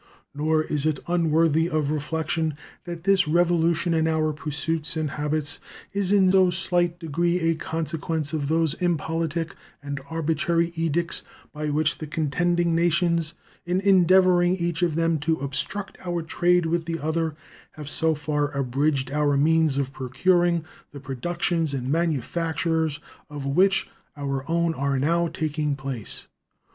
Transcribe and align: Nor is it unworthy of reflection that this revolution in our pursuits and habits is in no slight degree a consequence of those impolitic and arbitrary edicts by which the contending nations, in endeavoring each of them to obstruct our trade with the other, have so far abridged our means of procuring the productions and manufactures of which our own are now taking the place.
Nor 0.33 0.63
is 0.63 0.87
it 0.87 0.97
unworthy 1.05 1.69
of 1.69 1.91
reflection 1.91 2.55
that 2.85 3.03
this 3.03 3.27
revolution 3.27 3.93
in 3.93 4.07
our 4.07 4.33
pursuits 4.33 4.97
and 4.97 5.11
habits 5.11 5.59
is 5.93 6.11
in 6.11 6.29
no 6.31 6.49
slight 6.49 6.97
degree 6.97 7.37
a 7.39 7.53
consequence 7.53 8.33
of 8.33 8.47
those 8.47 8.73
impolitic 8.81 9.55
and 9.79 10.01
arbitrary 10.09 10.71
edicts 10.73 11.21
by 11.53 11.69
which 11.69 11.99
the 11.99 12.07
contending 12.07 12.73
nations, 12.73 13.35
in 13.63 13.79
endeavoring 13.79 14.55
each 14.55 14.81
of 14.81 14.95
them 14.95 15.19
to 15.19 15.37
obstruct 15.37 15.99
our 16.03 16.23
trade 16.23 16.65
with 16.65 16.85
the 16.85 16.97
other, 16.97 17.35
have 17.73 17.87
so 17.87 18.15
far 18.15 18.49
abridged 18.57 19.11
our 19.11 19.37
means 19.37 19.77
of 19.77 19.93
procuring 19.93 20.65
the 20.91 20.99
productions 20.99 21.75
and 21.75 21.91
manufactures 21.91 22.99
of 23.29 23.45
which 23.45 23.87
our 24.17 24.43
own 24.49 24.73
are 24.73 24.97
now 24.97 25.27
taking 25.27 25.75
the 25.75 25.81
place. 25.83 26.25